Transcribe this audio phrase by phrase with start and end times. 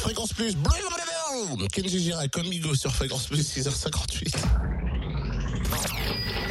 [0.00, 0.54] Fréquence Plus.
[1.72, 4.34] Kenji Girac, comme Migo sur Fréquence Plus, 6h58.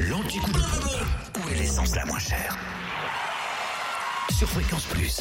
[0.09, 0.51] L'anti-coup.
[0.51, 2.55] Où est l'essence la moins chère
[4.37, 5.19] Sur Fréquence Plus.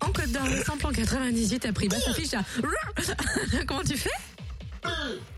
[0.00, 2.42] En Côte d'Or, le samplon 98 a pris bas s'affiche à...
[3.66, 4.10] Comment tu fais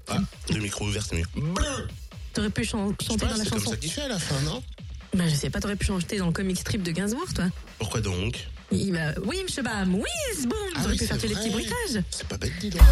[0.09, 0.19] Ah,
[0.51, 1.27] le micro ouvert, c'est mieux.
[2.33, 3.71] T'aurais pu chan- chanter dans la c'est comme chanson.
[3.71, 4.63] ça qu'il fait à la fin, non
[5.15, 7.45] Bah je sais pas, t'aurais pu chanter dans le comic strip de Gainsbourg, toi.
[7.79, 9.13] Pourquoi donc Il va...
[9.25, 10.03] Oui, Bam, oui,
[10.47, 10.57] bon.
[10.75, 12.03] Ah T'aurais oui, pu faire tous les petits bruitages.
[12.11, 12.83] C'est pas bête, dis donc.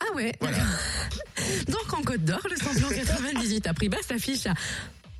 [0.00, 0.32] Ah ouais.
[0.40, 0.58] Voilà.
[1.68, 4.54] Donc en Côte d'Or, le samplon 98 a pris bas s'affiche à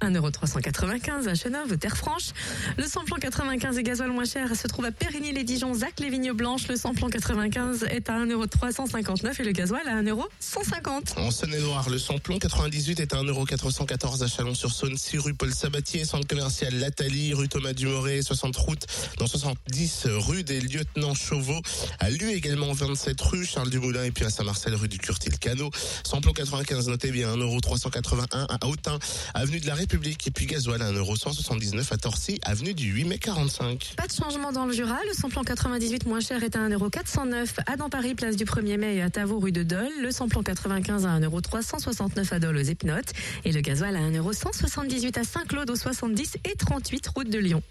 [0.02, 2.30] 1,395€ à Chenauve, Terre Franche.
[2.76, 6.68] Le samplon 95 et gasoil moins cher se trouve à Périgny-les-Dijon, Zac, les Vignes Blanches.
[6.68, 11.18] Le samplon 95 est à 1,359€ et le gasoil à 1,150€.
[11.18, 16.26] En Saône-et-Loire, le samplon 98 est à 1,414€ à Chalon-sur-Saône, 6 rue Paul Sabatier, centre
[16.26, 18.86] commercial Lathalie, rue Thomas Dumoré, 60 route,
[19.18, 21.60] dans 70 rue des Lieutenants Chauveau,
[22.00, 25.70] à Lu également 27 rue Charles Dumoulin et puis à Saint-Marcel rue du Curtil-Cano.
[26.04, 28.98] Samplon 95, notez bien 1,381€ à Autun,
[29.34, 33.18] avenue de la République et puis gasoil à 1,179€ à Torcy, avenue du 8 mai
[33.18, 33.94] 45.
[33.96, 34.98] Pas de changement dans le Jura.
[35.06, 38.96] Le samplon 98 moins cher est à 1,409€ à dans Paris, place du 1er mai
[38.96, 39.92] et à Tavaux, rue de Dole.
[40.02, 43.12] Le samplon 95 à 1,369€ à Dole aux Epnotes.
[43.44, 47.62] Et le gasoil à 1,178€ à Saint-Claude aux 70 et 38 route de Lyon.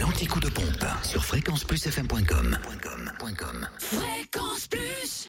[0.00, 2.58] L'anti-coup de pompe sur fréquenceplusfm.com.
[3.78, 4.80] Fréquence Plus